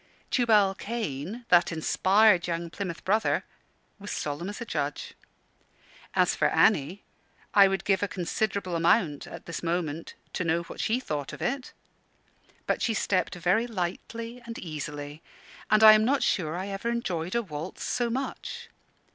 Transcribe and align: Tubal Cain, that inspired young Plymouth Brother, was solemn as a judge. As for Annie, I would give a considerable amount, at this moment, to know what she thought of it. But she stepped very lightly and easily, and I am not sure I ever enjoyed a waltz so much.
Tubal 0.31 0.73
Cain, 0.73 1.45
that 1.49 1.71
inspired 1.71 2.47
young 2.47 2.71
Plymouth 2.71 3.05
Brother, 3.05 3.43
was 3.99 4.09
solemn 4.09 4.49
as 4.49 4.59
a 4.59 4.65
judge. 4.65 5.13
As 6.15 6.35
for 6.35 6.47
Annie, 6.47 7.03
I 7.53 7.67
would 7.67 7.83
give 7.85 8.01
a 8.01 8.07
considerable 8.07 8.75
amount, 8.75 9.27
at 9.27 9.45
this 9.45 9.61
moment, 9.61 10.15
to 10.33 10.43
know 10.43 10.63
what 10.63 10.79
she 10.79 10.99
thought 10.99 11.33
of 11.33 11.41
it. 11.43 11.71
But 12.65 12.81
she 12.81 12.95
stepped 12.95 13.35
very 13.35 13.67
lightly 13.67 14.41
and 14.43 14.57
easily, 14.57 15.21
and 15.69 15.83
I 15.83 15.93
am 15.93 16.03
not 16.03 16.23
sure 16.23 16.57
I 16.57 16.69
ever 16.69 16.89
enjoyed 16.89 17.35
a 17.35 17.43
waltz 17.43 17.83
so 17.83 18.09
much. 18.09 18.69